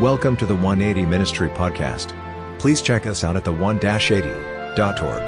[0.00, 2.18] Welcome to the 180 Ministry Podcast.
[2.58, 5.22] Please check us out at the1-80.org.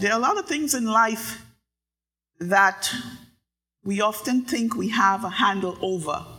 [0.00, 1.44] There are a lot of things in life
[2.40, 2.90] that
[3.84, 6.31] we often think we have a handle over.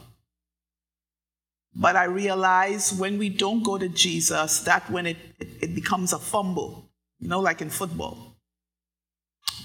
[1.76, 6.14] But I realize when we don't go to Jesus, that when it, it, it, becomes
[6.14, 8.36] a fumble, you know, like in football.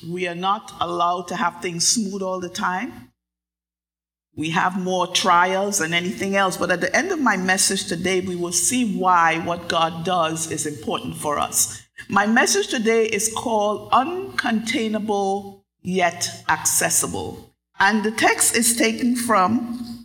[0.09, 3.13] We are not allowed to have things smooth all the time.
[4.35, 6.57] We have more trials than anything else.
[6.57, 10.51] But at the end of my message today, we will see why what God does
[10.51, 11.83] is important for us.
[12.09, 17.53] My message today is called Uncontainable Yet Accessible.
[17.81, 19.98] And the text is taken from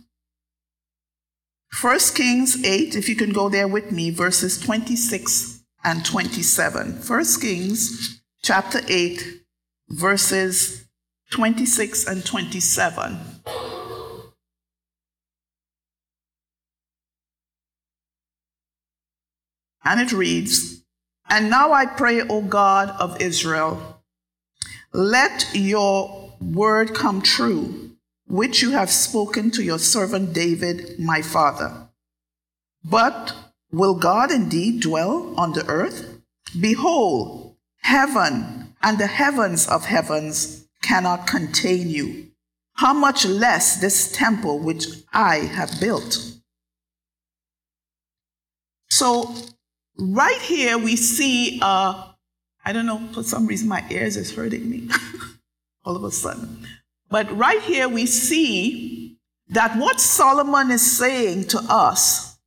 [1.80, 6.92] 1 Kings 8, if you can go there with me, verses 26 and 27.
[7.06, 9.42] 1 Kings chapter 8,
[9.88, 10.86] verses
[11.30, 13.18] 26 and 27.
[19.84, 20.82] And it reads,
[21.28, 24.02] and now I pray, O God of Israel,
[24.92, 27.93] let your word come true,
[28.26, 31.88] which you have spoken to your servant David, my father.
[32.84, 33.34] But
[33.70, 36.20] will God indeed dwell on the earth?
[36.58, 42.30] Behold, heaven and the heavens of heavens cannot contain you.
[42.74, 46.18] How much less this temple which I have built?
[48.90, 49.34] So
[49.96, 52.08] Right here, we see, uh,
[52.64, 54.88] I don't know, for some reason my ears is hurting me
[55.84, 56.66] all of a sudden.
[57.14, 59.18] But right here, we see
[59.50, 62.40] that what Solomon is saying to us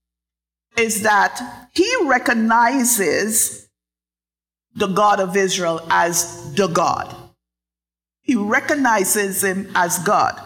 [0.77, 3.69] is that he recognizes
[4.75, 7.15] the God of Israel as the God.
[8.23, 10.37] He recognizes him as God.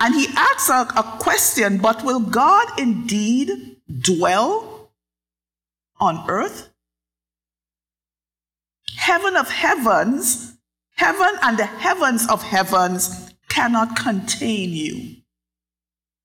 [0.00, 4.90] And he asks a, a question, but will God indeed dwell
[5.98, 6.68] on earth?
[8.98, 10.58] Heaven of heavens,
[10.96, 13.25] heaven and the heavens of heavens
[13.56, 15.16] cannot contain you.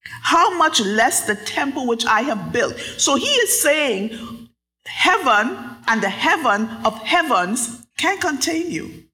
[0.03, 2.77] How much less the temple which I have built?
[2.97, 4.49] So he is saying,
[4.85, 9.05] heaven and the heaven of heavens can contain you.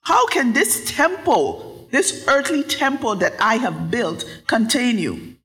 [0.00, 5.36] How can this temple, this earthly temple that I have built, contain you?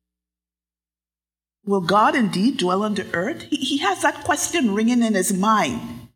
[1.66, 3.44] Will God indeed dwell on the earth?
[3.44, 6.10] He, he has that question ringing in his mind.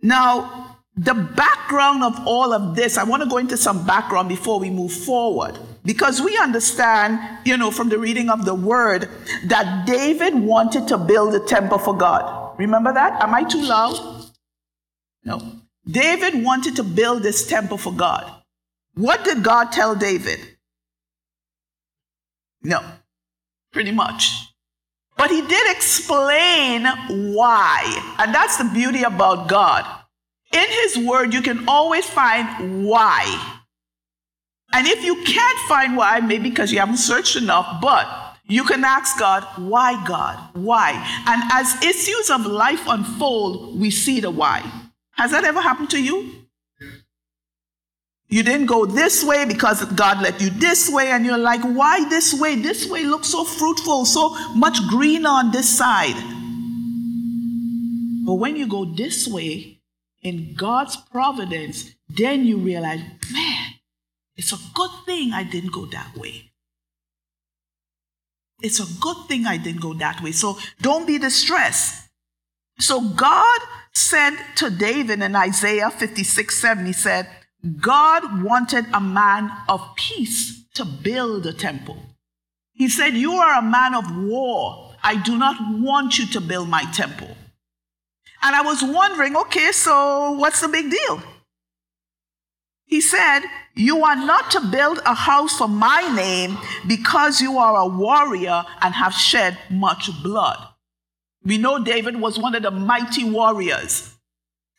[0.00, 4.60] Now, the background of all of this, I want to go into some background before
[4.60, 5.58] we move forward.
[5.84, 9.08] Because we understand, you know, from the reading of the word,
[9.46, 12.58] that David wanted to build a temple for God.
[12.58, 13.22] Remember that?
[13.22, 14.26] Am I too loud?
[15.24, 15.40] No.
[15.86, 18.30] David wanted to build this temple for God.
[18.94, 20.38] What did God tell David?
[22.62, 22.80] No,
[23.72, 24.30] pretty much.
[25.16, 26.84] But he did explain
[27.34, 28.14] why.
[28.18, 29.84] And that's the beauty about God.
[30.52, 33.58] In his word, you can always find why.
[34.72, 38.06] And if you can't find why, maybe because you haven't searched enough, but
[38.46, 40.38] you can ask God, why God?
[40.54, 40.92] Why?
[41.26, 44.62] And as issues of life unfold, we see the why.
[45.12, 46.42] Has that ever happened to you?
[48.28, 52.08] You didn't go this way because God led you this way, and you're like, why
[52.08, 52.56] this way?
[52.56, 56.16] This way looks so fruitful, so much green on this side.
[58.24, 59.71] But when you go this way
[60.22, 63.00] in God's providence, then you realize,
[63.32, 63.74] man,
[64.36, 66.52] it's a good thing I didn't go that way.
[68.62, 70.32] It's a good thing I didn't go that way.
[70.32, 72.08] So don't be distressed.
[72.78, 73.60] So God
[73.92, 77.28] said to David in Isaiah 56 7, He said,
[77.80, 81.98] God wanted a man of peace to build a temple.
[82.72, 84.94] He said, You are a man of war.
[85.02, 87.36] I do not want you to build my temple.
[88.42, 91.22] And I was wondering, okay, so what's the big deal?
[92.86, 93.40] He said,
[93.74, 98.64] You are not to build a house for my name because you are a warrior
[98.82, 100.58] and have shed much blood.
[101.44, 104.14] We know David was one of the mighty warriors.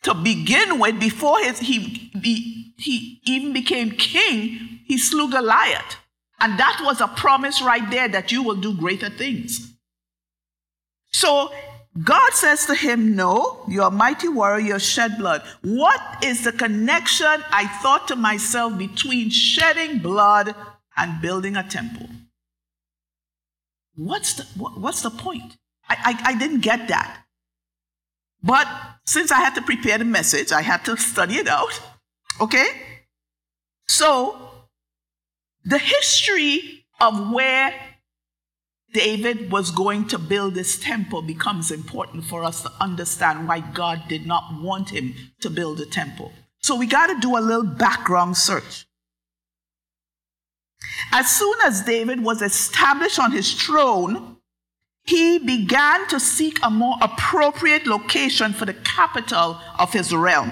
[0.03, 5.97] To begin with, before his, he, he he even became king, he slew Goliath.
[6.39, 9.71] And that was a promise right there that you will do greater things.
[11.11, 11.51] So
[12.01, 15.43] God says to him, No, you're a mighty warrior, you shed blood.
[15.61, 20.55] What is the connection, I thought to myself, between shedding blood
[20.97, 22.07] and building a temple?
[23.95, 25.57] what's the, what, what's the point?
[25.89, 27.25] I, I, I didn't get that.
[28.41, 28.67] But
[29.05, 31.79] since I had to prepare the message, I had to study it out.
[32.41, 32.67] Okay?
[33.87, 34.49] So,
[35.63, 37.73] the history of where
[38.93, 44.03] David was going to build this temple becomes important for us to understand why God
[44.07, 46.31] did not want him to build a temple.
[46.61, 48.85] So we got to do a little background search.
[51.11, 54.37] As soon as David was established on his throne,
[55.03, 60.51] he began to seek a more appropriate location for the capital of his realm.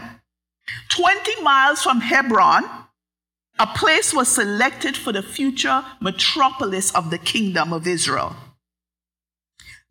[0.90, 2.64] 20 miles from Hebron,
[3.62, 8.36] a place was selected for the future metropolis of the kingdom of Israel.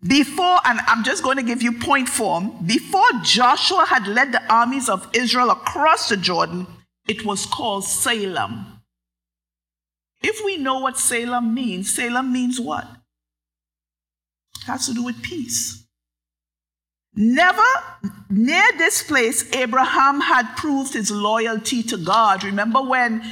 [0.02, 4.42] Before, and I'm just going to give you point form, before Joshua had led the
[4.52, 6.66] armies of Israel across the Jordan,
[7.06, 8.82] it was called Salem.
[10.20, 12.88] If we know what Salem means, Salem means what?
[14.62, 15.86] It has to do with peace.
[17.14, 17.62] Never
[18.28, 22.42] near this place, Abraham had proved his loyalty to God.
[22.42, 23.22] Remember when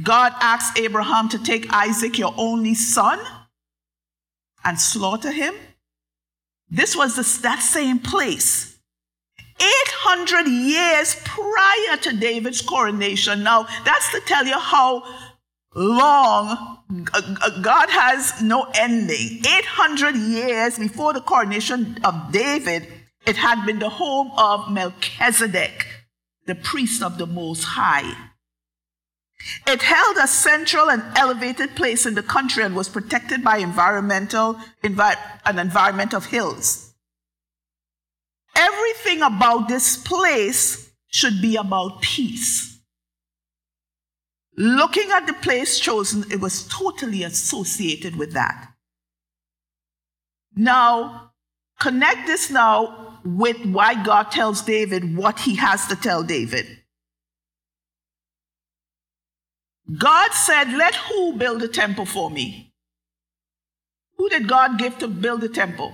[0.00, 3.20] God asked Abraham to take Isaac, your only son,
[4.64, 5.54] and slaughter him?
[6.70, 8.78] This was the, that same place.
[9.60, 13.42] 800 years prior to David's coronation.
[13.42, 15.04] Now, that's to tell you how
[15.74, 16.78] long
[17.60, 19.42] God has no ending.
[19.46, 22.88] 800 years before the coronation of David,
[23.26, 25.86] it had been the home of Melchizedek,
[26.46, 28.30] the priest of the Most High.
[29.66, 34.54] It held a central and elevated place in the country and was protected by environmental,
[34.82, 36.94] envi- an environment of hills.
[38.54, 42.80] Everything about this place should be about peace.
[44.56, 48.68] Looking at the place chosen, it was totally associated with that.
[50.54, 51.32] Now,
[51.80, 56.81] connect this now with why God tells David what he has to tell David.
[59.98, 62.72] God said, Let who build a temple for me?
[64.16, 65.92] Who did God give to build the temple?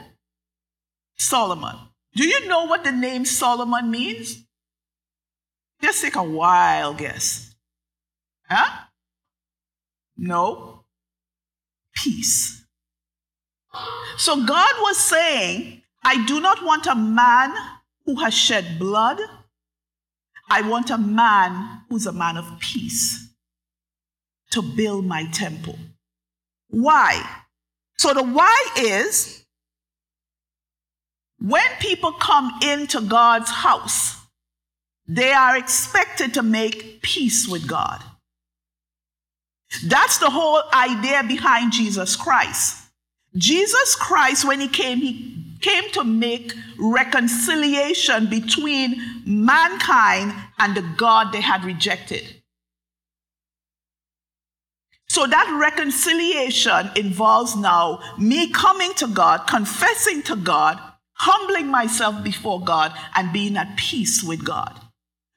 [1.16, 1.76] Solomon.
[2.14, 4.44] Do you know what the name Solomon means?
[5.82, 7.54] Just take a wild guess.
[8.48, 8.86] Huh?
[10.16, 10.84] No.
[11.94, 12.64] Peace.
[14.16, 17.54] So God was saying, I do not want a man
[18.04, 19.20] who has shed blood.
[20.50, 23.27] I want a man who's a man of peace
[24.50, 25.78] to build my temple.
[26.68, 27.22] Why?
[27.98, 29.44] So the why is
[31.40, 34.16] when people come into God's house,
[35.06, 38.02] they are expected to make peace with God.
[39.86, 42.76] That's the whole idea behind Jesus Christ.
[43.36, 51.32] Jesus Christ, when he came, he came to make reconciliation between mankind and the God
[51.32, 52.37] they had rejected.
[55.08, 60.78] So that reconciliation involves now me coming to God, confessing to God,
[61.14, 64.78] humbling myself before God, and being at peace with God.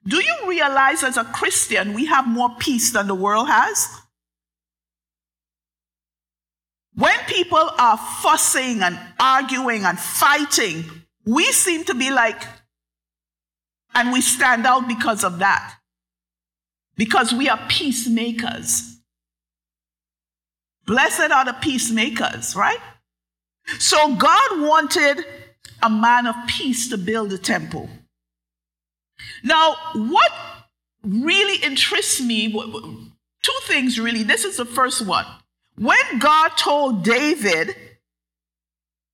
[0.05, 3.87] Do you realize as a Christian we have more peace than the world has?
[6.95, 10.83] When people are fussing and arguing and fighting,
[11.25, 12.43] we seem to be like,
[13.93, 15.75] and we stand out because of that.
[16.97, 18.90] Because we are peacemakers.
[20.85, 22.79] Blessed are the peacemakers, right?
[23.79, 25.25] So God wanted
[25.83, 27.89] a man of peace to build a temple.
[29.43, 30.31] Now, what
[31.03, 34.23] really interests me, two things really.
[34.23, 35.25] This is the first one.
[35.77, 37.75] When God told David,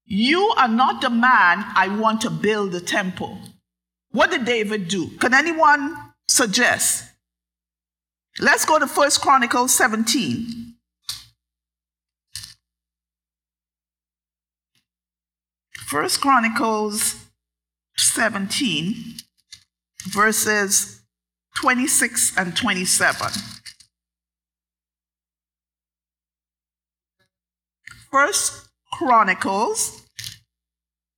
[0.06, 3.40] You are not the man I want to build a temple,
[4.12, 5.10] what did David do?
[5.18, 5.96] Can anyone
[6.28, 7.06] suggest?
[8.40, 10.67] Let's go to First Chronicles 17.
[15.88, 17.16] First Chronicles
[17.96, 19.16] 17,
[20.10, 21.02] verses
[21.56, 23.32] 26 and 27.
[28.12, 30.06] First Chronicles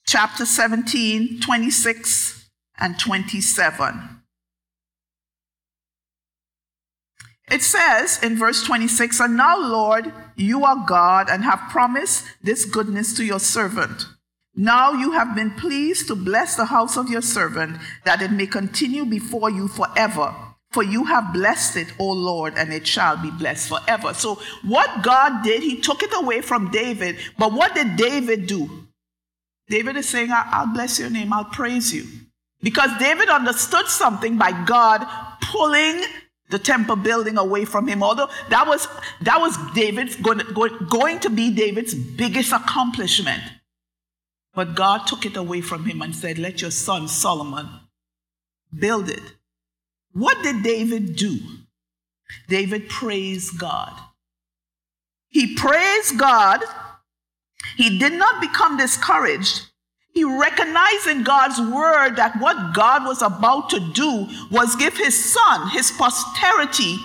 [0.05, 4.21] chapter 17, 26 and 27.
[7.49, 12.65] It says in verse 26, And now, Lord, you are God and have promised this
[12.65, 14.05] goodness to your servant.
[14.55, 18.47] Now you have been pleased to bless the house of your servant, that it may
[18.47, 20.33] continue before you forever.
[20.71, 24.13] For you have blessed it, O Lord, and it shall be blessed forever.
[24.13, 27.17] So, what God did, He took it away from David.
[27.39, 28.87] But what did David do?
[29.67, 32.05] David is saying, I'll bless your name, I'll praise you.
[32.61, 35.07] Because David understood something by God
[35.41, 36.03] pulling
[36.49, 38.03] the temple building away from him.
[38.03, 38.87] Although that was
[39.21, 40.41] that was David's going,
[40.89, 43.41] going to be David's biggest accomplishment.
[44.59, 47.69] But God took it away from him and said, Let your son Solomon
[48.77, 49.23] build it.
[50.11, 51.37] What did David do?
[52.49, 53.97] David praised God.
[55.29, 56.61] He praised God.
[57.77, 59.67] He did not become discouraged.
[60.13, 65.15] He recognized in God's word that what God was about to do was give his
[65.33, 66.97] son, his posterity,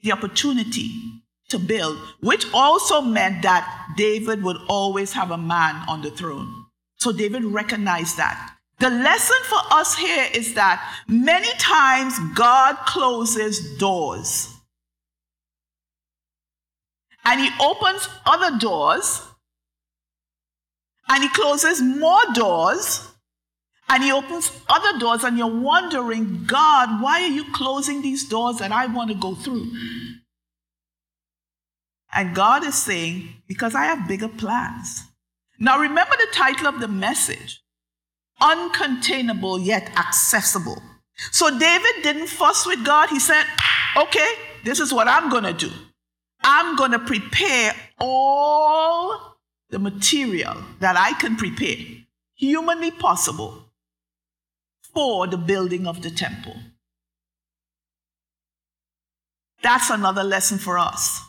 [0.00, 1.19] the opportunity
[1.50, 6.66] to build, which also meant that David would always have a man on the throne.
[6.96, 8.56] So David recognized that.
[8.78, 14.54] The lesson for us here is that many times God closes doors.
[17.24, 19.20] And he opens other doors.
[21.08, 23.06] And he closes more doors.
[23.90, 25.24] And he opens other doors.
[25.24, 29.34] And you're wondering god why are you closing these doors that i want to go
[29.34, 29.70] through
[32.12, 35.04] and god is saying because i have bigger plans.
[35.58, 37.62] Now remember the title of the message?
[38.40, 40.82] Uncontainable yet accessible.
[41.30, 43.10] So david didn't fuss with god.
[43.10, 43.44] He said
[43.96, 44.32] okay
[44.64, 45.70] this is what i'm going to do.
[46.42, 49.36] I'm going to prepare all
[49.68, 51.76] the material that I can prepare,
[52.34, 53.66] humanly possible,
[54.94, 56.56] for the building of the temple.
[59.62, 61.20] That's another lesson for us.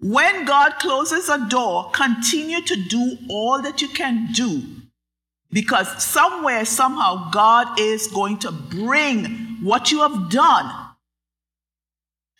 [0.00, 4.62] When God closes a door, continue to do all that you can do
[5.50, 10.70] because somewhere, somehow, God is going to bring what you have done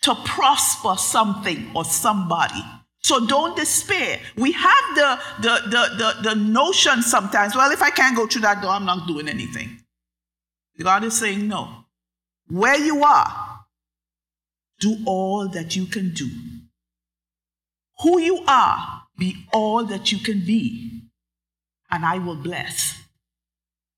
[0.02, 2.62] to prosper something or somebody.
[3.00, 4.20] So don't despair.
[4.36, 8.42] We have the, the, the, the, the notion sometimes, well, if I can't go through
[8.42, 9.80] that door, I'm not doing anything.
[10.78, 11.86] God is saying, no.
[12.48, 13.64] Where you are,
[14.80, 16.28] do all that you can do.
[18.02, 21.02] Who you are, be all that you can be,
[21.90, 22.94] and I will bless.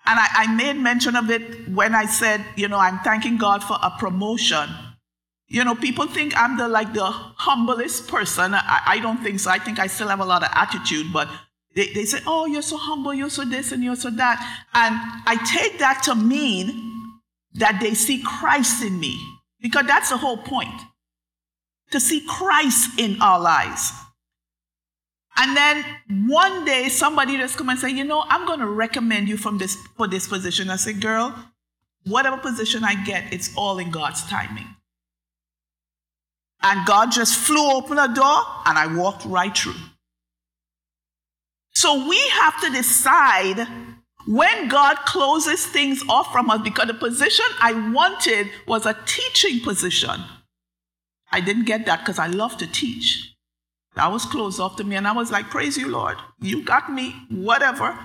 [0.07, 3.63] And I, I made mention of it when I said, you know, I'm thanking God
[3.63, 4.69] for a promotion
[5.51, 8.55] you know, people think I'm the like the humblest person.
[8.55, 9.51] I, I don't think so.
[9.51, 11.29] I think I still have a lot of attitude, but
[11.75, 14.39] they, they say, Oh, you're so humble, you're so this and you're so that.
[14.75, 14.95] And
[15.27, 17.21] I take that to mean
[17.55, 19.21] that they see Christ in me.
[19.61, 20.81] Because that's the whole point.
[21.91, 23.93] To see Christ in our lives.
[25.37, 25.85] And then
[26.29, 29.59] one day somebody just come and say, you know, I'm going to recommend you from
[29.59, 30.71] this for this position.
[30.71, 31.35] I say, girl,
[32.05, 34.67] whatever position I get, it's all in God's timing.
[36.63, 39.81] And God just flew open a door and I walked right through.
[41.73, 43.67] So we have to decide
[44.27, 49.61] when God closes things off from us because the position I wanted was a teaching
[49.61, 50.21] position.
[51.33, 53.35] I didn't get that because I love to teach.
[53.97, 56.17] That was closed off to me, and I was like, Praise you, Lord.
[56.41, 57.99] You got me, whatever.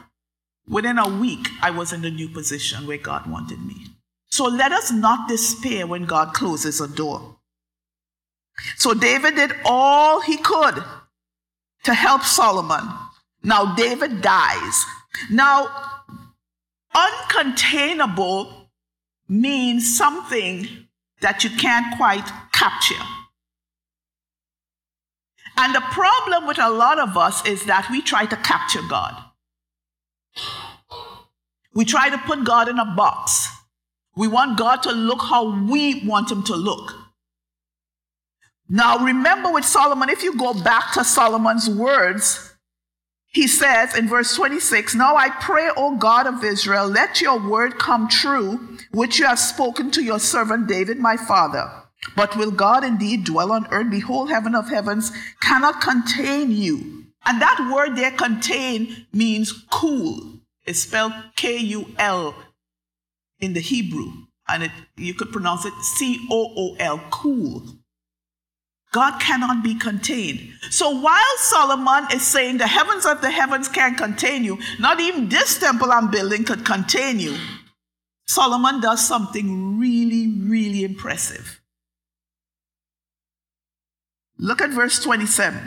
[0.67, 3.87] Within a week, I was in the new position where God wanted me.
[4.29, 7.37] So let us not despair when God closes a door.
[8.77, 10.83] So David did all he could
[11.83, 12.89] to help Solomon.
[13.43, 14.85] Now David dies.
[15.29, 15.69] Now,
[16.95, 18.67] uncontainable
[19.27, 20.84] means something
[21.25, 23.03] that you can't quite capture.
[25.57, 29.15] And the problem with a lot of us is that we try to capture God.
[31.73, 33.47] We try to put God in a box.
[34.15, 36.93] We want God to look how we want him to look.
[38.69, 42.54] Now, remember with Solomon, if you go back to Solomon's words,
[43.35, 47.77] he says in verse 26 Now I pray, O God of Israel, let your word
[47.77, 51.69] come true, which you have spoken to your servant David, my father.
[52.15, 53.91] But will God indeed dwell on earth?
[53.91, 55.11] Behold, heaven of heavens
[55.41, 57.07] cannot contain you.
[57.25, 60.39] And that word there, contain, means cool.
[60.65, 62.35] It's spelled K U L
[63.41, 64.13] in the Hebrew.
[64.47, 67.63] And it, you could pronounce it C O O L, cool.
[68.95, 70.39] God cannot be contained.
[70.69, 75.27] So while Solomon is saying the heavens of the heavens can't contain you, not even
[75.27, 77.35] this temple I'm building could contain you,
[78.25, 81.61] Solomon does something really, really impressive.
[84.37, 85.59] Look at verse 27.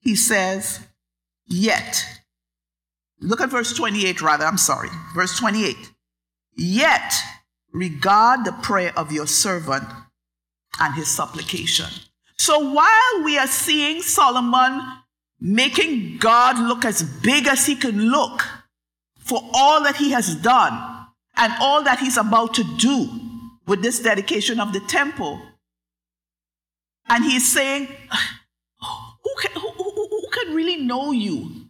[0.00, 0.80] He says,
[1.46, 2.04] Yet
[3.22, 4.44] Look at verse 28, rather.
[4.44, 4.88] I'm sorry.
[5.14, 5.76] Verse 28.
[6.56, 7.14] Yet
[7.72, 9.84] regard the prayer of your servant
[10.80, 11.86] and his supplication.
[12.38, 14.80] So while we are seeing Solomon
[15.40, 18.42] making God look as big as he can look
[19.18, 23.08] for all that he has done and all that he's about to do
[23.66, 25.40] with this dedication of the temple,
[27.08, 27.86] and he's saying,
[28.80, 31.68] who can, who, who, who can really know you?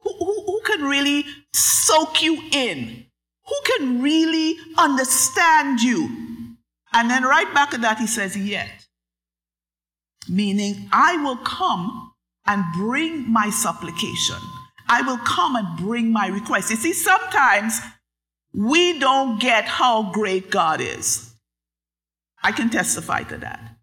[0.00, 3.06] Who, who, who can really soak you in?
[3.46, 6.08] Who can really understand you?
[6.92, 8.68] And then right back at that, he says, Yet.
[10.28, 12.12] Meaning, I will come
[12.46, 14.36] and bring my supplication.
[14.88, 16.70] I will come and bring my request.
[16.70, 17.80] You see, sometimes
[18.52, 21.34] we don't get how great God is.
[22.42, 23.76] I can testify to that.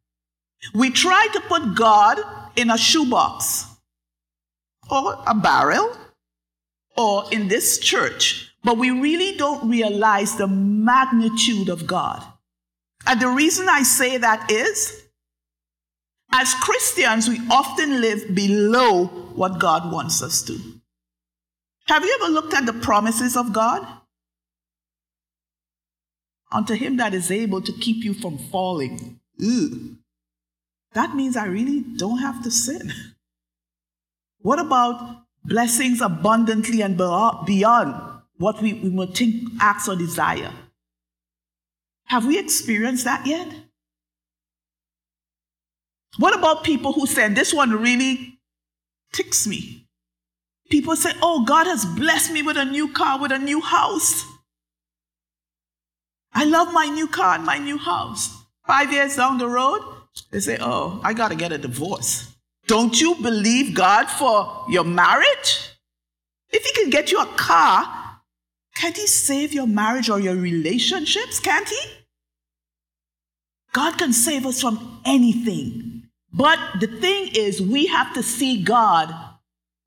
[0.74, 2.20] We try to put God
[2.55, 3.65] in a shoebox
[4.89, 5.96] or a barrel
[6.96, 12.24] or in this church, but we really don't realize the magnitude of God.
[13.05, 15.03] And the reason I say that is,
[16.32, 19.05] as Christians, we often live below
[19.36, 20.58] what God wants us to.
[21.88, 23.86] Have you ever looked at the promises of God?
[26.51, 29.20] Unto him that is able to keep you from falling.
[29.38, 29.98] Ew.
[30.93, 32.91] That means I really don't have to sin.
[34.39, 38.12] What about blessings abundantly and beyond
[38.43, 40.51] what we, we would think, ask, or desire?
[42.07, 43.47] Have we experienced that yet?
[46.17, 48.38] What about people who say, This one really
[49.13, 49.88] ticks me?
[50.69, 54.25] People say, Oh, God has blessed me with a new car, with a new house.
[56.33, 58.29] I love my new car and my new house.
[58.67, 59.81] Five years down the road,
[60.31, 62.35] they say, Oh, I got to get a divorce.
[62.67, 65.69] Don't you believe God for your marriage?
[66.50, 68.02] If He can get you a car,
[68.75, 71.40] can't He save your marriage or your relationships?
[71.40, 71.81] Can't He?
[73.74, 76.03] God can save us from anything.
[76.31, 79.14] But the thing is, we have to see God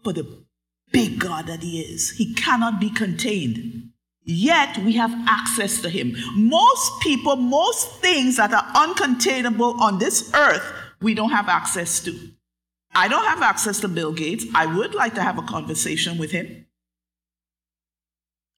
[0.02, 0.44] for the
[0.92, 2.10] big God that He is.
[2.10, 3.90] He cannot be contained.
[4.22, 6.16] Yet we have access to Him.
[6.34, 10.64] Most people, most things that are uncontainable on this earth,
[11.00, 12.30] we don't have access to.
[12.94, 14.46] I don't have access to Bill Gates.
[14.54, 16.65] I would like to have a conversation with him.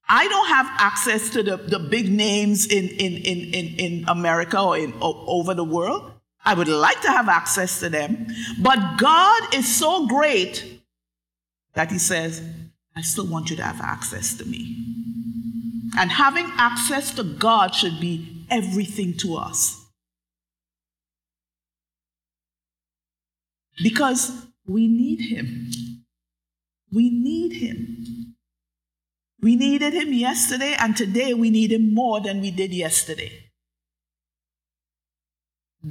[0.09, 4.61] I don't have access to the, the big names in, in, in, in, in America
[4.61, 6.13] or in, over the world.
[6.45, 8.27] I would like to have access to them.
[8.61, 10.83] But God is so great
[11.75, 12.43] that He says,
[12.97, 14.77] I still want you to have access to me.
[15.99, 19.85] And having access to God should be everything to us.
[23.83, 25.71] Because we need Him.
[26.93, 28.28] We need Him.
[29.41, 33.51] We needed Him yesterday, and today we need Him more than we did yesterday.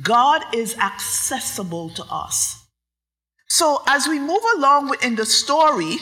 [0.02, 2.66] God is accessible to us.
[3.48, 5.98] So, as we move along in the story,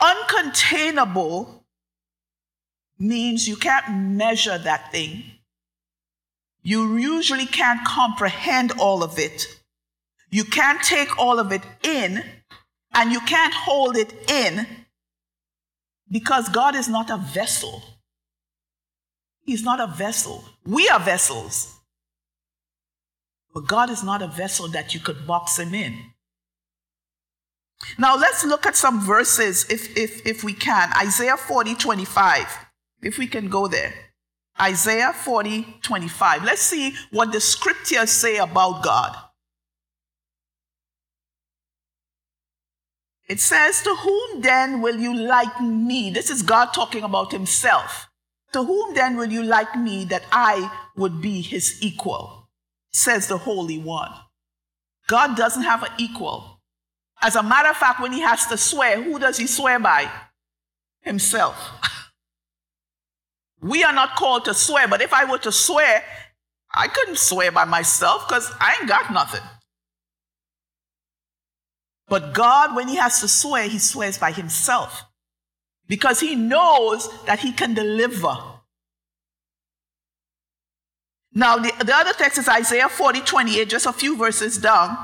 [0.00, 1.60] uncontainable
[2.98, 5.24] means you can't measure that thing.
[6.62, 9.46] You usually can't comprehend all of it.
[10.30, 12.24] You can't take all of it in,
[12.92, 14.66] and you can't hold it in
[16.10, 17.82] because God is not a vessel.
[19.42, 20.44] He's not a vessel.
[20.66, 21.76] We are vessels.
[23.54, 25.96] But God is not a vessel that you could box him in.
[27.98, 30.90] Now let's look at some verses if, if, if we can.
[30.96, 32.58] Isaiah 40, 25.
[33.02, 33.94] If we can go there.
[34.60, 36.44] Isaiah 40, 25.
[36.44, 39.16] Let's see what the scriptures say about God.
[43.30, 46.10] It says, To whom then will you like me?
[46.10, 48.08] This is God talking about himself.
[48.52, 52.48] To whom then will you like me that I would be his equal?
[52.90, 54.10] Says the Holy One.
[55.06, 56.60] God doesn't have an equal.
[57.22, 60.10] As a matter of fact, when he has to swear, who does he swear by?
[61.02, 61.56] Himself.
[63.62, 66.02] We are not called to swear, but if I were to swear,
[66.74, 69.42] I couldn't swear by myself because I ain't got nothing.
[72.10, 75.04] But God, when He has to swear, He swears by Himself
[75.88, 78.36] because He knows that He can deliver.
[81.32, 84.98] Now, the, the other text is Isaiah 40 28, just a few verses down.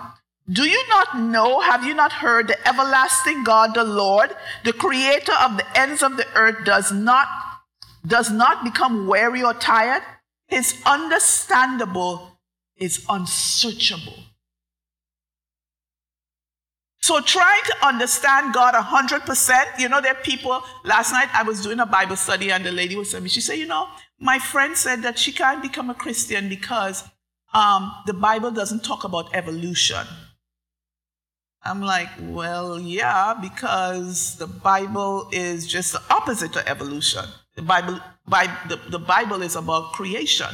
[0.50, 5.32] Do you not know, have you not heard, the everlasting God, the Lord, the creator
[5.40, 7.28] of the ends of the earth, does not
[8.06, 10.02] does not become weary or tired,
[10.46, 12.38] his understandable
[12.76, 14.25] is unsearchable.
[17.06, 21.62] So trying to understand God 100%, you know, there are people, last night I was
[21.62, 23.86] doing a Bible study and the lady was telling me, she said, you know,
[24.18, 27.04] my friend said that she can't become a Christian because
[27.54, 30.04] um, the Bible doesn't talk about evolution.
[31.62, 37.24] I'm like, well, yeah, because the Bible is just the opposite to evolution.
[37.54, 40.50] The Bible, the, the Bible is about creation,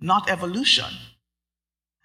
[0.00, 0.88] not evolution.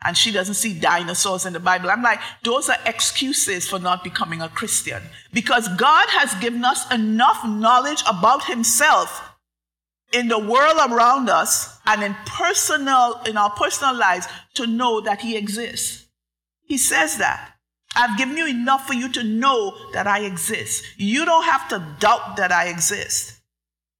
[0.05, 1.89] And she doesn't see dinosaurs in the Bible.
[1.89, 5.03] I'm like, those are excuses for not becoming a Christian.
[5.33, 9.29] Because God has given us enough knowledge about Himself
[10.11, 15.21] in the world around us and in personal in our personal lives to know that
[15.21, 16.07] he exists.
[16.63, 17.53] He says that.
[17.95, 20.83] I've given you enough for you to know that i exist.
[20.97, 23.39] You don't have to doubt that i exist.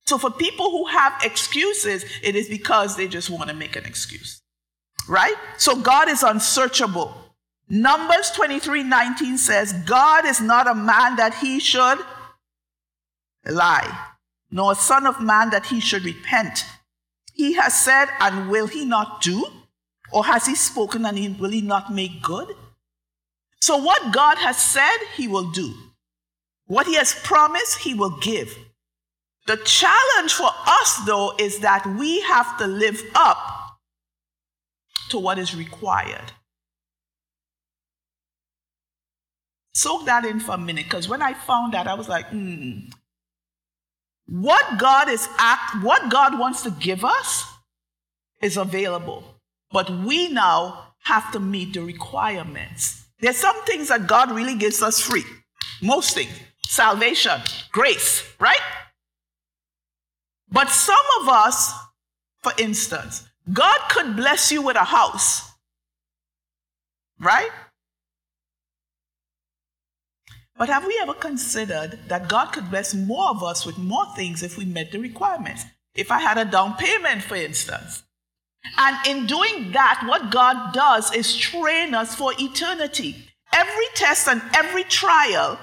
[0.05, 3.85] So for people who have excuses it is because they just want to make an
[3.85, 4.41] excuse
[5.09, 7.13] right so god is unsearchable
[7.67, 11.99] numbers 23 19 says god is not a man that he should
[13.45, 14.09] lie
[14.51, 16.65] nor a son of man that he should repent.
[17.33, 19.45] He has said, and will he not do?
[20.11, 22.49] Or has he spoken and he, will he not make good?
[23.61, 25.73] So, what God has said, he will do.
[26.65, 28.57] What he has promised, he will give.
[29.47, 33.58] The challenge for us, though, is that we have to live up
[35.09, 36.31] to what is required.
[39.73, 42.89] Soak that in for a minute, because when I found that, I was like, hmm,
[44.27, 47.45] what God is act, what God wants to give us
[48.41, 49.23] is available.
[49.71, 53.05] But we now have to meet the requirements.
[53.19, 55.23] There's some things that God really gives us free.
[55.81, 56.31] Most things.
[56.65, 57.39] Salvation,
[57.71, 58.59] grace, right?
[60.51, 61.73] But some of us,
[62.41, 65.51] for instance, God could bless you with a house,
[67.19, 67.49] right?
[70.57, 74.43] But have we ever considered that God could bless more of us with more things
[74.43, 75.63] if we met the requirements?
[75.95, 78.03] If I had a down payment, for instance.
[78.77, 83.15] And in doing that, what God does is train us for eternity.
[83.53, 85.57] Every test and every trial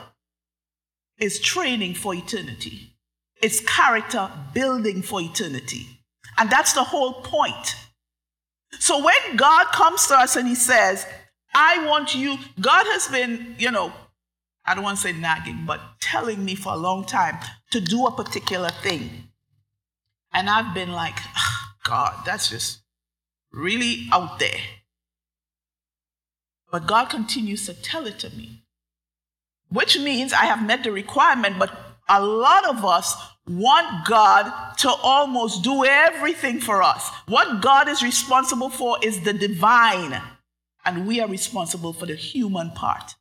[1.18, 2.94] is training for eternity.
[3.42, 5.95] It's character building for eternity.
[6.38, 7.77] And that's the whole point.
[8.79, 11.07] So when God comes to us and He says,
[11.55, 13.92] I want you, God has been, you know,
[14.64, 17.38] I don't want to say nagging, but telling me for a long time
[17.70, 19.29] to do a particular thing.
[20.33, 21.18] And I've been like,
[21.85, 22.81] God, that's just
[23.53, 24.61] really out there.
[26.70, 28.64] But God continues to tell it to me,
[29.70, 33.14] which means I have met the requirement, but a lot of us
[33.49, 37.09] want God to almost do everything for us.
[37.27, 40.21] What God is responsible for is the divine,
[40.85, 43.14] and we are responsible for the human part.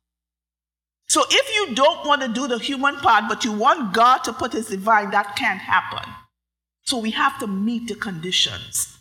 [1.08, 4.32] So if you don't want to do the human part, but you want God to
[4.32, 6.12] put his divine, that can't happen.
[6.82, 8.98] So we have to meet the conditions.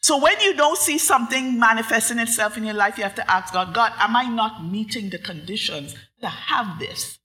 [0.00, 3.52] So when you don't see something manifesting itself in your life, you have to ask
[3.52, 7.18] God, God, am I not meeting the conditions to have this?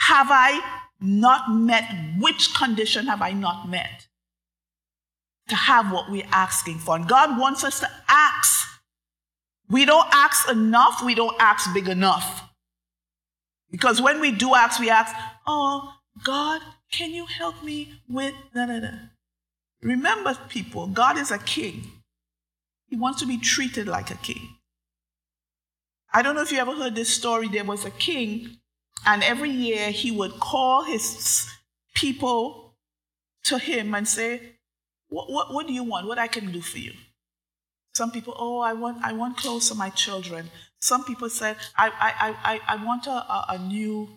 [0.00, 0.60] Have I
[1.00, 1.84] not met?
[2.18, 4.08] Which condition have I not met
[5.48, 6.96] to have what we're asking for?
[6.96, 8.60] And God wants us to ask
[9.70, 12.50] we don't ask enough, we don't ask big enough.
[13.70, 15.14] Because when we do ask, we ask,
[15.46, 16.60] Oh, God,
[16.90, 18.90] can you help me with da da da?
[19.80, 21.84] Remember, people, God is a king.
[22.88, 24.56] He wants to be treated like a king.
[26.12, 27.46] I don't know if you ever heard this story.
[27.46, 28.58] There was a king,
[29.06, 31.48] and every year he would call his
[31.94, 32.74] people
[33.44, 34.40] to him and say,
[35.08, 36.06] What, what, what do you want?
[36.06, 36.92] What I can do for you?
[37.94, 40.50] Some people, oh, I want, I want clothes for my children.
[40.80, 44.08] Some people said, I, I, I, I want a, a, a new,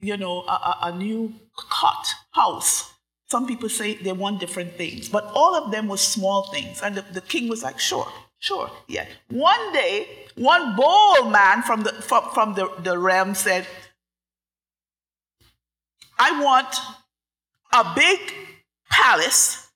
[0.00, 2.92] you know, a, a new cot, house.
[3.26, 6.82] Some people say they want different things, but all of them were small things.
[6.82, 8.06] And the, the king was like, sure,
[8.38, 9.06] sure, yeah.
[9.30, 13.66] One day, one bold man from the, from, from the, the realm said,
[16.18, 16.76] I want
[17.72, 18.20] a big
[18.90, 19.70] palace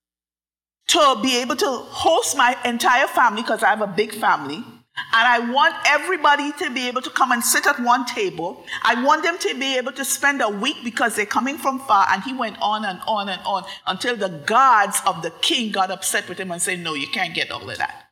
[0.88, 4.64] to be able to host my entire family because I have a big family.
[5.12, 8.64] And I want everybody to be able to come and sit at one table.
[8.82, 12.06] I want them to be able to spend a week because they're coming from far.
[12.10, 15.90] And he went on and on and on until the guards of the king got
[15.90, 18.06] upset with him and said, No, you can't get all of that.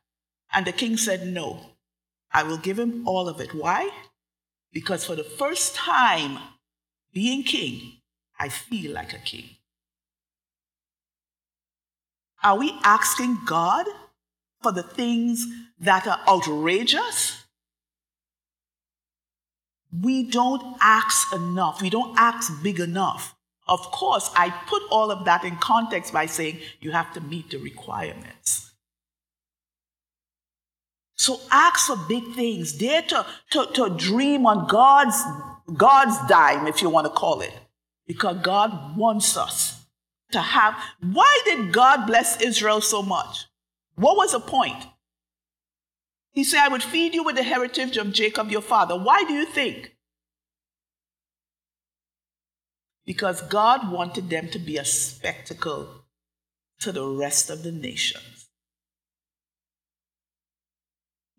[0.53, 1.59] And the king said, No,
[2.31, 3.53] I will give him all of it.
[3.53, 3.89] Why?
[4.71, 6.39] Because for the first time
[7.13, 7.96] being king,
[8.39, 9.49] I feel like a king.
[12.43, 13.87] Are we asking God
[14.61, 15.45] for the things
[15.79, 17.47] that are outrageous?
[20.01, 21.81] we don't ask enough.
[21.81, 23.35] We don't ask big enough.
[23.67, 27.49] Of course, I put all of that in context by saying you have to meet
[27.49, 28.71] the requirements.
[31.15, 32.73] So ask for big things.
[32.73, 35.21] Dare to, to, to dream on God's,
[35.75, 37.53] God's dime, if you want to call it.
[38.07, 39.85] Because God wants us
[40.31, 40.75] to have.
[41.01, 43.45] Why did God bless Israel so much?
[43.95, 44.87] What was the point?
[46.31, 48.97] He said, I would feed you with the heritage of Jacob your father.
[48.97, 49.95] Why do you think?
[53.05, 56.05] Because God wanted them to be a spectacle
[56.79, 58.49] to the rest of the nations.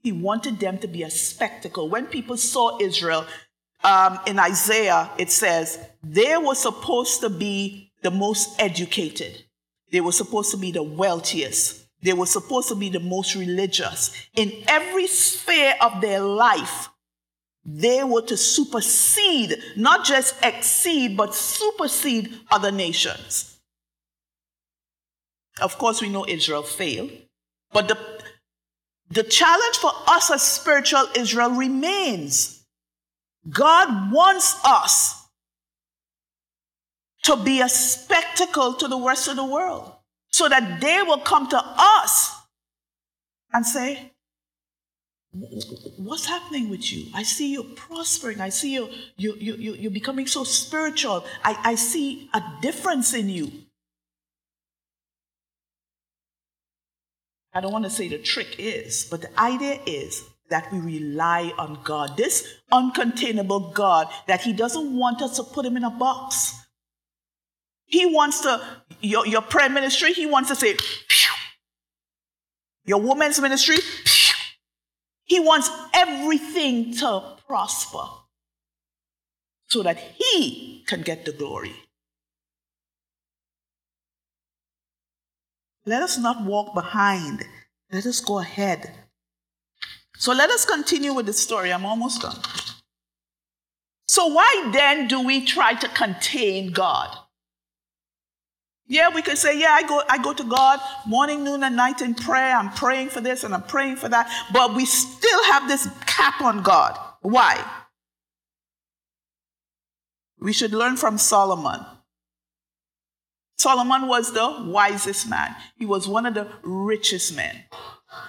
[0.03, 1.89] He wanted them to be a spectacle.
[1.89, 3.27] When people saw Israel,
[3.85, 9.45] um, in Isaiah, it says, they were supposed to be the most educated.
[9.91, 11.87] They were supposed to be the wealthiest.
[12.03, 14.15] They were supposed to be the most religious.
[14.37, 16.89] In every sphere of their life,
[17.65, 23.59] they were to supersede, not just exceed, but supersede other nations.
[25.61, 27.11] Of course, we know Israel failed,
[27.73, 27.99] but the,
[29.11, 32.58] the challenge for us as spiritual Israel remains.
[33.49, 35.29] God wants us
[37.25, 39.93] to be a spectacle to the rest of the world
[40.31, 42.35] so that they will come to us
[43.53, 44.13] and say,
[45.99, 47.07] What's happening with you?
[47.15, 48.41] I see you prospering.
[48.41, 51.25] I see you, you, you, you, you're becoming so spiritual.
[51.45, 53.53] I, I see a difference in you.
[57.53, 61.53] I don't want to say the trick is, but the idea is that we rely
[61.59, 65.91] on God, this uncontainable God, that He doesn't want us to put Him in a
[65.91, 66.55] box.
[67.85, 68.61] He wants to,
[69.01, 70.77] your, your prayer ministry, He wants to say,
[72.85, 73.77] your woman's ministry.
[75.25, 78.05] He wants everything to prosper
[79.67, 81.75] so that He can get the glory.
[85.85, 87.45] Let us not walk behind.
[87.93, 88.91] Let us go ahead.
[90.19, 91.73] So let us continue with the story.
[91.73, 92.37] I'm almost done.
[94.09, 97.17] So, why then do we try to contain God?
[98.87, 102.01] Yeah, we could say, yeah, I go, I go to God morning, noon, and night
[102.01, 102.57] in prayer.
[102.57, 104.31] I'm praying for this and I'm praying for that.
[104.51, 106.99] But we still have this cap on God.
[107.21, 107.63] Why?
[110.41, 111.85] We should learn from Solomon.
[113.59, 115.55] Solomon was the wisest man.
[115.77, 117.65] He was one of the richest men.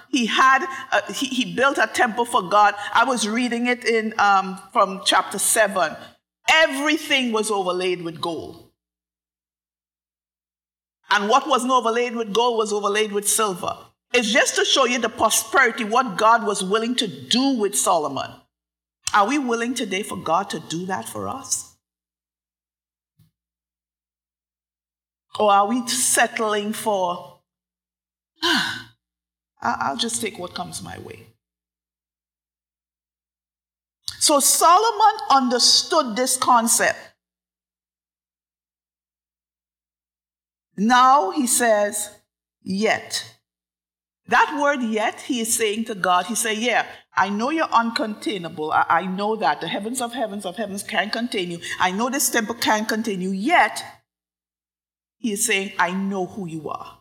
[0.08, 2.74] He had, a, he, he built a temple for God.
[2.92, 5.96] I was reading it in, um, from chapter 7.
[6.50, 8.70] Everything was overlaid with gold.
[11.10, 13.76] And what wasn't overlaid with gold was overlaid with silver.
[14.12, 18.30] It's just to show you the prosperity, what God was willing to do with Solomon.
[19.12, 21.76] Are we willing today for God to do that for us?
[25.38, 27.40] Or are we settling for,
[29.62, 31.26] I'll just take what comes my way?
[34.18, 36.98] So Solomon understood this concept.
[40.76, 42.10] Now he says,
[42.62, 43.36] yet.
[44.28, 48.72] That word yet, he is saying to God, he said, Yeah, I know you're uncontainable.
[48.72, 49.60] I, I, know that.
[49.60, 51.58] The heavens of heavens of heavens can't contain you.
[51.80, 53.32] I know this temple can't contain you.
[53.32, 53.82] Yet,
[55.18, 57.00] he is saying, I know who you are.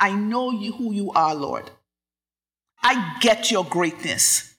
[0.00, 1.70] I know you, who you are, Lord.
[2.82, 4.54] I get your greatness.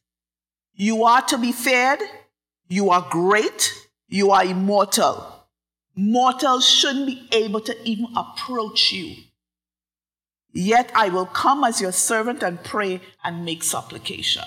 [0.76, 2.00] You are to be feared.
[2.68, 3.74] You are great.
[4.08, 5.48] You are immortal.
[5.96, 9.16] Mortals shouldn't be able to even approach you.
[10.52, 14.44] Yet I will come as your servant and pray and make supplication.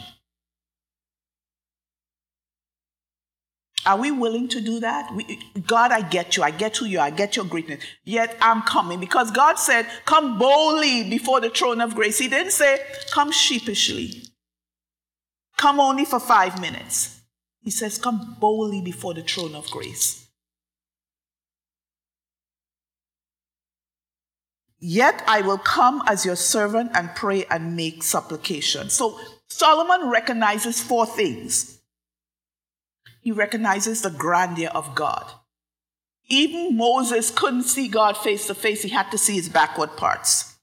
[3.87, 5.14] Are we willing to do that?
[5.14, 6.42] We, God, I get you.
[6.42, 7.07] I get who you are.
[7.07, 7.85] I get your greatness.
[8.05, 12.18] Yet I'm coming because God said, Come boldly before the throne of grace.
[12.18, 12.81] He didn't say,
[13.12, 14.25] Come sheepishly.
[15.57, 17.20] Come only for five minutes.
[17.62, 20.27] He says, Come boldly before the throne of grace.
[24.79, 28.90] Yet I will come as your servant and pray and make supplication.
[28.90, 29.18] So
[29.49, 31.76] Solomon recognizes four things.
[33.27, 35.29] He recognizes the grandeur of God.
[36.29, 40.59] Even Moses couldn't see God face to face, he had to see his backward parts.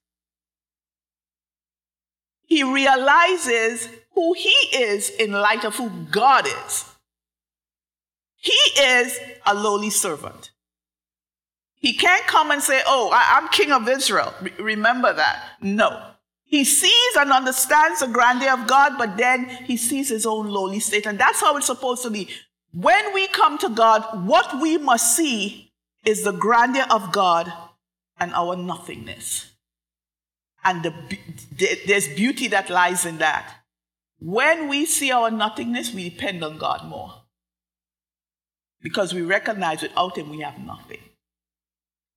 [2.43, 6.85] He realizes who he is in light of who God is.
[8.37, 10.51] He is a lowly servant.
[11.75, 14.33] He can't come and say, Oh, I, am king of Israel.
[14.41, 15.43] Re- remember that.
[15.61, 16.11] No.
[16.45, 20.79] He sees and understands the grandeur of God, but then he sees his own lowly
[20.79, 21.05] state.
[21.05, 22.29] And that's how it's supposed to be.
[22.73, 25.71] When we come to God, what we must see
[26.05, 27.51] is the grandeur of God
[28.17, 29.51] and our nothingness.
[30.63, 30.93] And the,
[31.85, 33.53] there's beauty that lies in that.
[34.19, 37.13] When we see our nothingness, we depend on God more.
[38.81, 40.99] Because we recognize without Him we have nothing.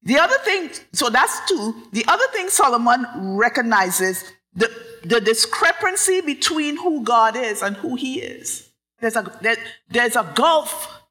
[0.02, 1.88] The other thing, so that's two.
[1.92, 4.70] The other thing Solomon recognizes the,
[5.02, 8.65] the discrepancy between who God is and who He is.
[9.00, 9.56] There's a, there,
[9.88, 11.02] there's a gulf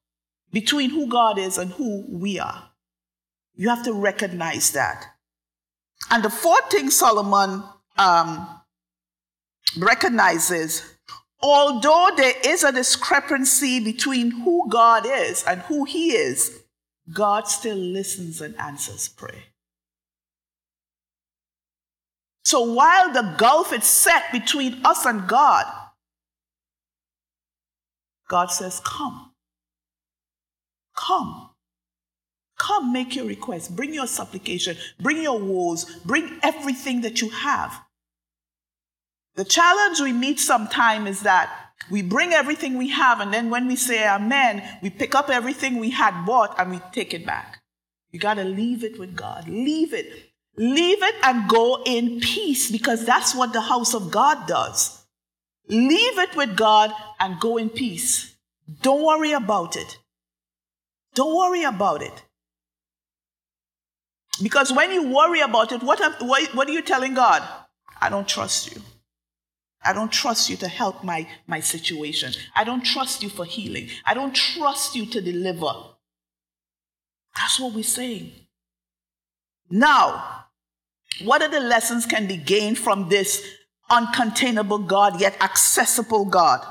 [0.51, 2.69] between who God is and who we are.
[3.55, 5.05] You have to recognize that.
[6.09, 7.63] And the fourth thing Solomon
[7.97, 8.61] um,
[9.77, 10.95] recognizes
[11.41, 16.63] although there is a discrepancy between who God is and who He is,
[17.13, 19.43] God still listens and answers prayer.
[22.43, 25.65] So while the gulf is set between us and God,
[28.27, 29.31] God says, Come.
[30.95, 31.49] Come.
[32.57, 33.75] Come, make your request.
[33.75, 34.77] Bring your supplication.
[34.99, 35.83] Bring your woes.
[36.05, 37.81] Bring everything that you have.
[39.35, 41.53] The challenge we meet sometime is that
[41.91, 45.77] we bring everything we have, and then when we say amen, we pick up everything
[45.77, 47.61] we had bought and we take it back.
[48.11, 49.49] You got to leave it with God.
[49.49, 50.31] Leave it.
[50.57, 55.04] Leave it and go in peace because that's what the house of God does.
[55.67, 58.35] Leave it with God and go in peace.
[58.81, 59.97] Don't worry about it.
[61.13, 62.23] Don't worry about it.
[64.41, 67.41] Because when you worry about it, what, what, are you telling God?
[68.01, 68.81] I don't trust you.
[69.83, 72.33] I don't trust you to help my, my situation.
[72.55, 73.89] I don't trust you for healing.
[74.05, 75.71] I don't trust you to deliver.
[77.35, 78.31] That's what we're saying.
[79.69, 80.45] Now,
[81.23, 83.45] what are the lessons can be gained from this
[83.89, 86.65] uncontainable God, yet accessible God?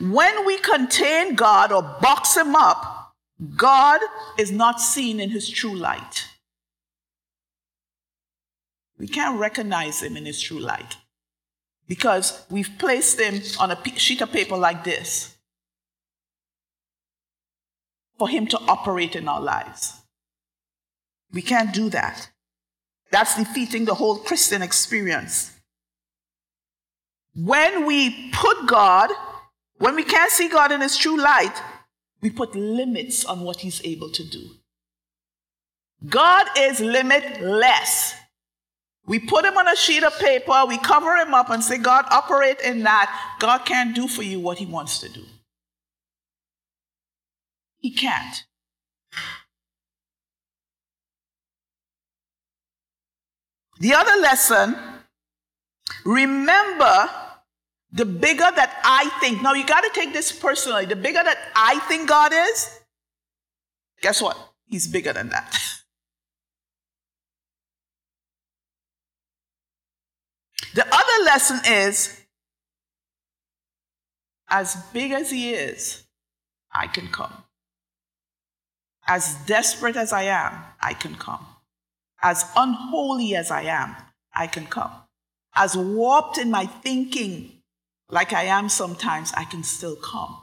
[0.00, 3.14] When we contain God or box him up,
[3.56, 4.00] God
[4.38, 6.26] is not seen in his true light.
[8.98, 10.96] We can't recognize him in his true light
[11.86, 15.36] because we've placed him on a sheet of paper like this
[18.18, 19.94] for him to operate in our lives.
[21.32, 22.30] We can't do that.
[23.10, 25.57] That's defeating the whole Christian experience.
[27.44, 29.10] When we put God
[29.78, 31.62] when we can't see God in His true light,
[32.20, 34.50] we put limits on what He's able to do.
[36.06, 38.14] God is limitless.
[39.06, 42.06] We put Him on a sheet of paper, we cover Him up and say, God,
[42.10, 43.36] operate in that.
[43.38, 45.24] God can't do for you what He wants to do.
[47.78, 48.44] He can't.
[53.80, 54.76] The other lesson
[56.04, 57.08] remember
[57.90, 60.84] the bigger that I think, now you got to take this personally.
[60.84, 62.78] The bigger that I think God is,
[64.02, 64.36] guess what?
[64.66, 65.50] He's bigger than that.
[70.74, 72.20] the other lesson is
[74.48, 76.04] as big as He is,
[76.72, 77.32] I can come.
[79.06, 81.46] As desperate as I am, I can come.
[82.20, 83.96] As unholy as I am,
[84.34, 84.92] I can come.
[85.54, 87.57] As warped in my thinking
[88.10, 90.38] like I am sometimes, I can still come.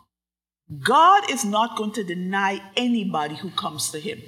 [0.80, 4.22] God is not going to deny anybody who comes to him.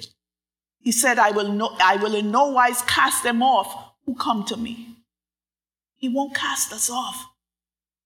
[0.80, 4.44] He said, I will, no, I will in no wise cast them off who come
[4.44, 4.96] to me.
[5.96, 7.26] He won't cast us off.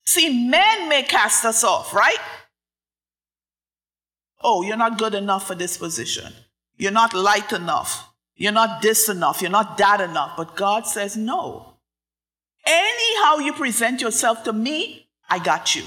[0.05, 2.17] See, men may cast us off, right?
[4.41, 6.33] Oh, you're not good enough for this position.
[6.75, 8.09] You're not light enough.
[8.35, 9.41] You're not this enough.
[9.41, 10.35] You're not that enough.
[10.35, 11.75] But God says, no.
[12.65, 15.02] Anyhow you present yourself to me,
[15.33, 15.81] I got you.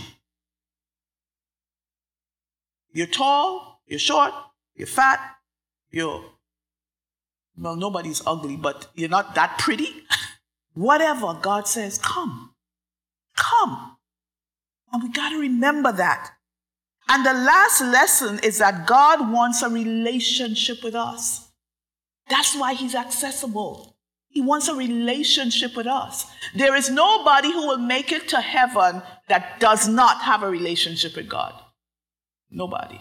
[2.93, 4.33] You're tall, you're short,
[4.75, 5.21] you're fat,
[5.93, 6.25] you're,
[7.57, 10.03] well, nobody's ugly, but you're not that pretty.
[10.75, 12.57] Whatever, God says, come,
[13.37, 13.99] come.
[14.93, 16.33] And we got to remember that.
[17.09, 21.53] And the last lesson is that God wants a relationship with us.
[22.29, 23.96] That's why He's accessible.
[24.29, 26.27] He wants a relationship with us.
[26.55, 31.17] There is nobody who will make it to heaven that does not have a relationship
[31.17, 31.55] with God.
[32.51, 33.01] Nobody.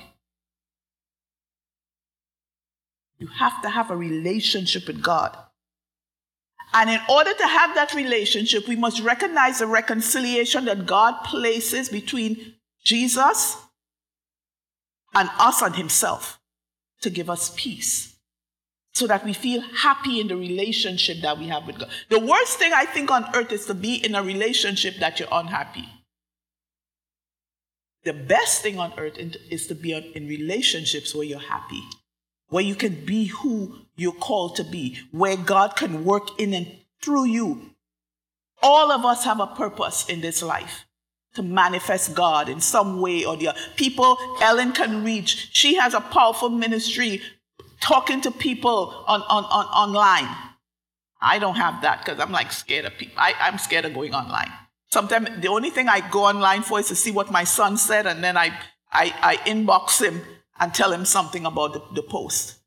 [3.17, 5.37] You have to have a relationship with God.
[6.73, 11.89] And in order to have that relationship, we must recognize the reconciliation that God places
[11.89, 13.57] between Jesus
[15.13, 16.39] and us and Himself
[17.01, 18.14] to give us peace
[18.95, 21.89] so that we feel happy in the relationship that we have with God.
[22.09, 25.29] The worst thing I think on earth is to be in a relationship that you're
[25.31, 25.87] unhappy.
[28.05, 29.17] the best thing on earth
[29.49, 31.83] is to be in relationships where you're happy,
[32.49, 36.67] where you can be who you're called to be, where God can work in and
[37.01, 37.71] through you.
[38.61, 40.85] All of us have a purpose in this life
[41.33, 43.59] to manifest God in some way or the other.
[43.75, 45.49] People Ellen can reach.
[45.51, 47.21] She has a powerful ministry
[47.85, 50.35] talking to people on, on, on online.
[51.21, 53.15] I don't have that because I'm like scared of people.
[53.17, 54.51] I, I'm scared of going online.
[54.91, 58.07] Sometimes the only thing I go online for is to see what my son said,
[58.07, 58.47] and then I,
[58.91, 60.21] I, I inbox him
[60.59, 62.57] and tell him something about the, the post.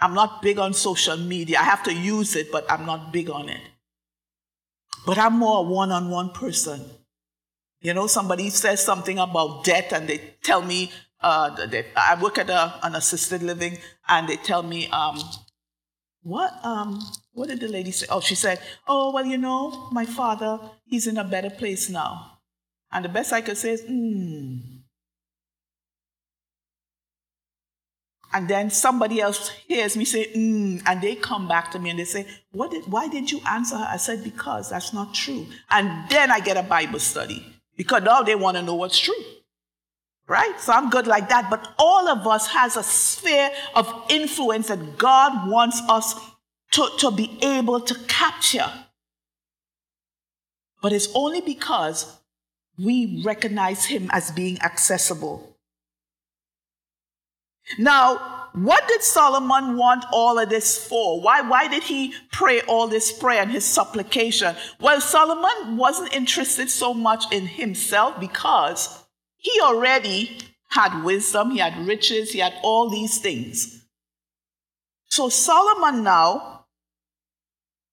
[0.00, 1.58] I'm not big on social media.
[1.58, 3.60] I have to use it, but I'm not big on it.
[5.06, 6.84] But I'm more a one on one person.
[7.80, 12.38] You know, somebody says something about debt and they tell me, uh, that I work
[12.38, 15.18] at a, an assisted living and they tell me, um,
[16.22, 17.00] what, um,
[17.32, 18.06] what did the lady say?
[18.10, 22.38] Oh, she said, Oh, well, you know, my father, he's in a better place now.
[22.90, 24.58] And the best I could say is, hmm.
[28.32, 31.98] And then somebody else hears me say, mm, and they come back to me and
[31.98, 33.86] they say, what did, why did you answer her?
[33.88, 35.46] I said, because that's not true.
[35.70, 37.46] And then I get a Bible study
[37.76, 39.14] because now they want to know what's true.
[40.28, 40.60] Right?
[40.60, 41.50] So I'm good like that.
[41.50, 46.14] But all of us has a sphere of influence that God wants us
[46.72, 48.70] to, to be able to capture.
[50.82, 52.12] But it's only because
[52.78, 55.56] we recognize him as being accessible.
[57.78, 61.20] Now, what did Solomon want all of this for?
[61.20, 64.54] Why, why did he pray all this prayer and his supplication?
[64.80, 69.05] Well, Solomon wasn't interested so much in himself because
[69.36, 73.84] he already had wisdom, he had riches, he had all these things.
[75.08, 76.66] So Solomon now,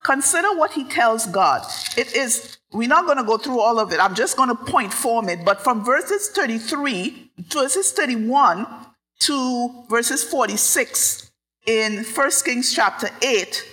[0.04, 1.64] consider what he tells God.
[1.96, 4.00] It is, we're not going to go through all of it.
[4.00, 5.46] I'm just going to point form it.
[5.46, 8.68] But from verses 33, verses 31
[9.22, 11.32] to verses 46
[11.66, 13.64] in 1 Kings chapter 8,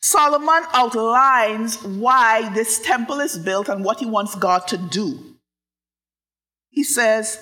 [0.00, 5.31] Solomon outlines why this temple is built and what he wants God to do.
[6.72, 7.38] He says,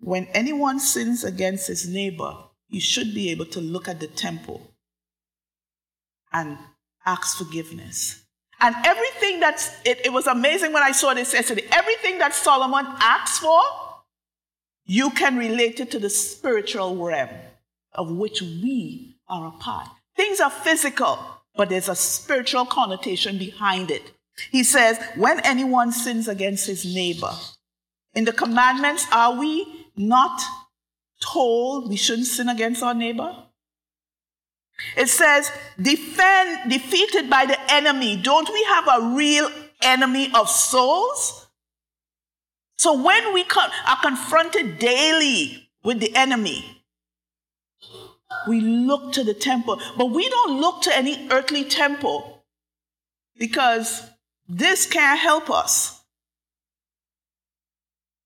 [0.00, 2.34] when anyone sins against his neighbor,
[2.68, 4.74] you should be able to look at the temple
[6.32, 6.58] and
[7.06, 8.24] ask forgiveness.
[8.60, 11.66] And everything that's, it, it was amazing when I saw this yesterday.
[11.70, 13.60] Everything that Solomon asks for,
[14.84, 17.30] you can relate it to the spiritual realm
[17.92, 19.88] of which we are a part.
[20.16, 21.18] Things are physical,
[21.54, 24.12] but there's a spiritual connotation behind it.
[24.50, 27.32] He says, when anyone sins against his neighbor,
[28.14, 30.40] in the commandments, are we not
[31.20, 33.34] told we shouldn't sin against our neighbor?
[34.96, 35.50] It says,
[35.80, 38.20] defend, defeated by the enemy.
[38.20, 39.48] Don't we have a real
[39.82, 41.46] enemy of souls?
[42.76, 43.44] So when we
[43.86, 46.82] are confronted daily with the enemy,
[48.48, 52.44] we look to the temple, but we don't look to any earthly temple
[53.38, 54.02] because
[54.48, 55.93] this can't help us.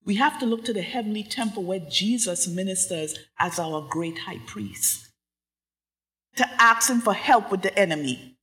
[0.08, 4.40] We have to look to the heavenly temple where Jesus ministers as our great high
[4.46, 5.06] priest
[6.36, 8.38] to ask him for help with the enemy.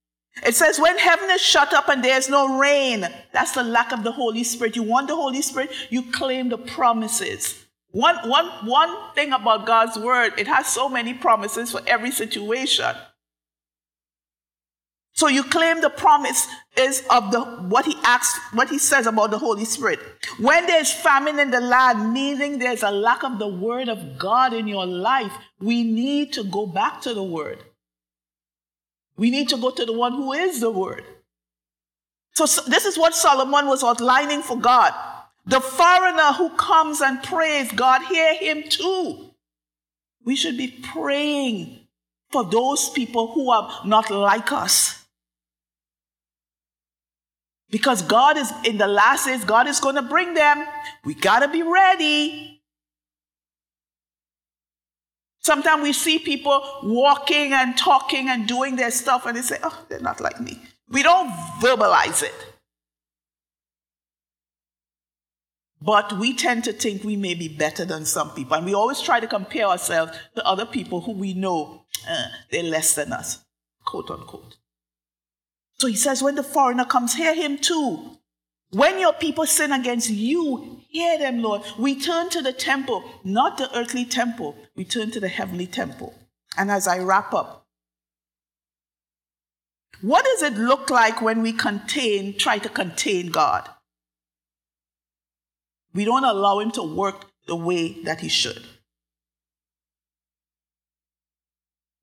[0.46, 4.04] It says, when heaven is shut up and there's no rain, that's the lack of
[4.04, 4.76] the Holy Spirit.
[4.76, 7.66] You want the Holy Spirit, you claim the promises.
[7.90, 12.94] One, one, one thing about God's word, it has so many promises for every situation.
[15.16, 16.46] So you claim the promise
[16.78, 20.00] is of the what he asks, what he says about the Holy Spirit.
[20.40, 24.52] When there's famine in the land, meaning there's a lack of the word of God
[24.52, 27.64] in your life, we need to go back to the word.
[29.16, 31.06] We need to go to the one who is the word.
[32.34, 34.94] So, so this is what Solomon was outlining for God.
[35.46, 39.32] The foreigner who comes and prays, God hear him too.
[40.26, 41.88] We should be praying
[42.32, 45.05] for those people who are not like us.
[47.76, 50.66] Because God is in the last days, God is going to bring them.
[51.04, 52.62] We got to be ready.
[55.42, 59.78] Sometimes we see people walking and talking and doing their stuff, and they say, Oh,
[59.90, 60.58] they're not like me.
[60.88, 62.34] We don't verbalize it.
[65.82, 68.56] But we tend to think we may be better than some people.
[68.56, 72.64] And we always try to compare ourselves to other people who we know uh, they're
[72.64, 73.44] less than us,
[73.84, 74.56] quote unquote.
[75.78, 78.18] So he says, when the foreigner comes, hear him too.
[78.72, 81.62] When your people sin against you, hear them, Lord.
[81.78, 84.56] We turn to the temple, not the earthly temple.
[84.76, 86.14] We turn to the heavenly temple.
[86.58, 87.66] And as I wrap up,
[90.02, 93.70] what does it look like when we contain, try to contain God?
[95.94, 98.64] We don't allow him to work the way that he should.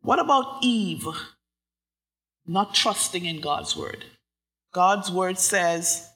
[0.01, 1.07] What about Eve
[2.47, 4.05] not trusting in God's word?
[4.73, 6.09] God's word says,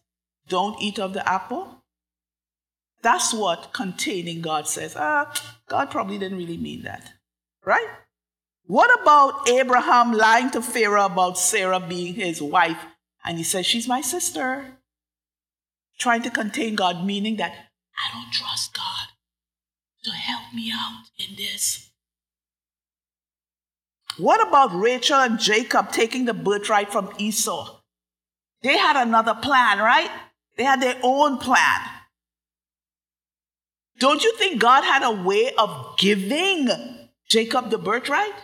[0.48, 1.82] don't eat of the apple.
[3.02, 4.94] That's what containing God says.
[4.96, 5.32] Ah,
[5.68, 7.12] God probably didn't really mean that.
[7.64, 7.86] Right?
[8.66, 12.78] What about Abraham lying to Pharaoh about Sarah being his wife?
[13.24, 14.78] And he says, She's my sister.
[15.98, 19.08] Trying to contain God, meaning that I don't trust God
[20.04, 21.90] to help me out in this.
[24.18, 27.80] What about Rachel and Jacob taking the birthright from Esau?
[28.62, 30.10] They had another plan, right?
[30.56, 31.80] They had their own plan.
[33.98, 36.68] Don't you think God had a way of giving
[37.28, 38.34] Jacob the birthright?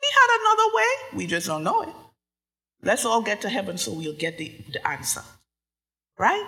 [0.00, 1.18] He had another way.
[1.18, 1.88] We just don't know it.
[2.82, 5.22] Let's all get to heaven so we'll get the, the answer.
[6.18, 6.44] Right?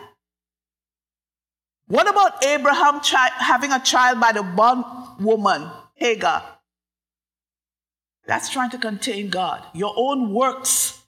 [1.89, 4.85] What about Abraham chi- having a child by the bond
[5.25, 6.56] woman, Hagar?
[8.27, 9.65] That's trying to contain God.
[9.73, 11.03] Your own works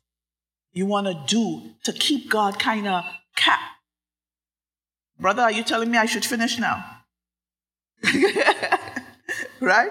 [0.73, 3.05] you want to do to keep God kind of
[3.35, 3.61] cap.
[5.19, 6.85] Brother, are you telling me I should finish now?
[9.61, 9.91] right?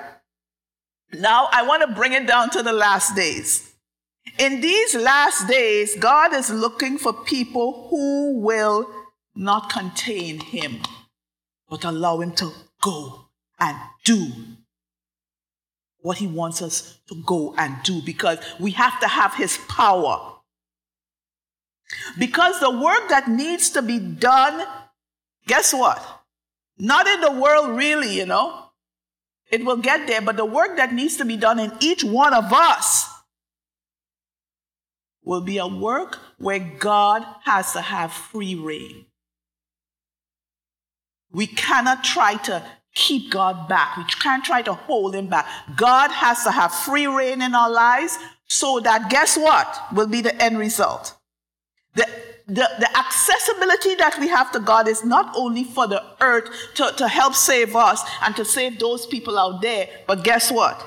[1.11, 3.73] Now I want to bring it down to the last days.
[4.39, 8.89] In these last days, God is looking for people who will
[9.35, 10.81] not contain him,
[11.69, 12.51] but allow him to
[12.81, 13.27] go
[13.59, 14.31] and do
[16.07, 20.35] what he wants us to go and do because we have to have his power.
[22.17, 24.65] Because the work that needs to be done,
[25.47, 26.01] guess what?
[26.77, 28.69] Not in the world, really, you know.
[29.51, 32.33] It will get there, but the work that needs to be done in each one
[32.33, 33.09] of us
[35.25, 39.07] will be a work where God has to have free reign.
[41.33, 42.63] We cannot try to
[42.97, 43.95] keep God back.
[43.95, 45.47] We can't try to hold him back.
[45.75, 48.17] God has to have free reign in our lives
[48.47, 51.15] so that guess what will be the end result?
[51.93, 52.07] The,
[52.47, 56.91] the, the accessibility that we have to God is not only for the earth to,
[56.97, 60.83] to help save us and to save those people out there, but guess what?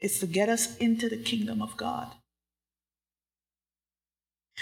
[0.00, 2.08] It's to get us into the kingdom of God.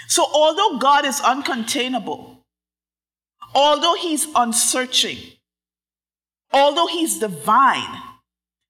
[0.07, 2.37] So, although God is uncontainable,
[3.53, 5.17] although He's unsearching,
[6.55, 8.01] although He's divine,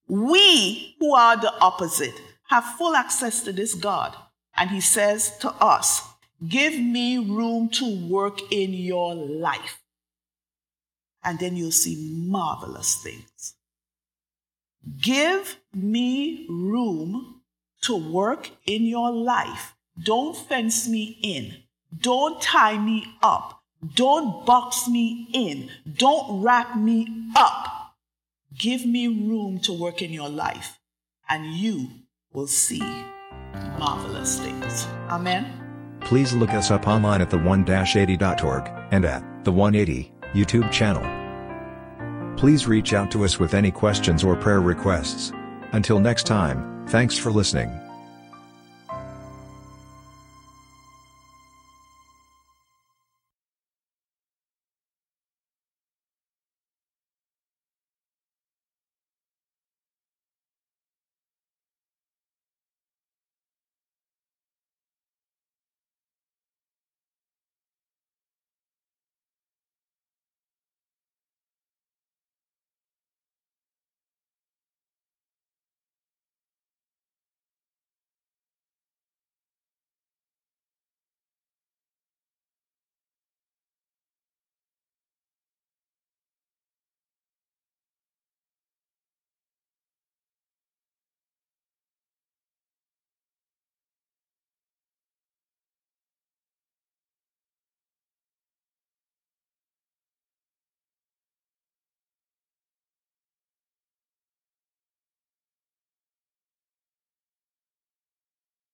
[0.07, 2.19] we who are the opposite
[2.49, 4.15] have full access to this God.
[4.57, 6.01] And He says to us,
[6.47, 9.81] Give me room to work in your life.
[11.23, 13.55] And then you'll see marvelous things.
[15.01, 17.41] Give me room
[17.81, 19.75] to work in your life.
[20.01, 21.55] Don't fence me in.
[21.99, 23.63] Don't tie me up.
[23.95, 25.69] Don't box me in.
[25.97, 27.74] Don't wrap me up.
[28.57, 30.79] Give me room to work in your life,
[31.29, 31.89] and you
[32.33, 32.79] will see
[33.77, 34.87] marvelous things.
[35.09, 35.97] Amen.
[36.01, 41.03] Please look us up online at the1-80.org and at the 180 YouTube channel.
[42.37, 45.31] Please reach out to us with any questions or prayer requests.
[45.71, 47.84] Until next time, thanks for listening.